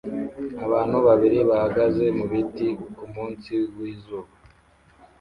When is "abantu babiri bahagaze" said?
0.65-2.05